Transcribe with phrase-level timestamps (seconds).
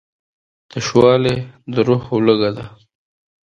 [0.69, 1.35] تشوالی
[1.71, 2.65] د روح لوږه ده.